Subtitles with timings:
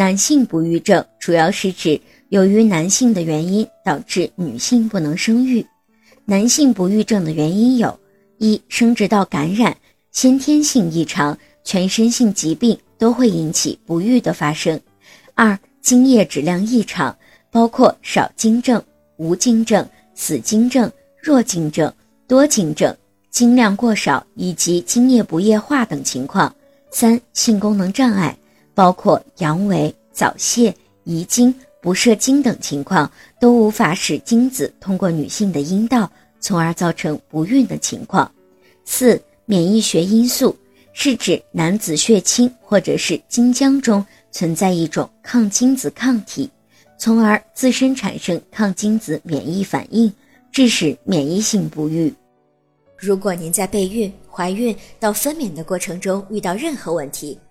[0.00, 2.00] 男性不育症主要是指
[2.30, 5.62] 由于男性的原因导致女性不能生育。
[6.24, 8.00] 男性不育症的原因有：
[8.38, 9.76] 一、生殖道感染、
[10.10, 14.78] 先天性异常、全身性疾病都会引起不育的发生；
[15.34, 17.14] 二、精液质量异常，
[17.50, 18.82] 包括少精症、
[19.18, 20.90] 无精症、死精症、
[21.22, 21.92] 弱精症、
[22.26, 22.96] 多精症、
[23.30, 26.50] 精量过少以及精液不液化等情况；
[26.90, 28.34] 三、性功能障碍。
[28.80, 38.32] 包括阳痿、早泄、遗精、不射精等情况，都无法使精子通过女性的阴道，从而造成不孕的情况。
[38.86, 40.56] 四、免疫学因素
[40.94, 44.02] 是指男子血清或者是精浆中
[44.32, 46.48] 存在一种抗精子抗体，
[46.96, 50.10] 从而自身产生抗精子免疫反应，
[50.50, 52.10] 致使免疫性不育。
[52.96, 57.38] 如果您在备孕、怀孕到分娩的过程中遇到任何问题，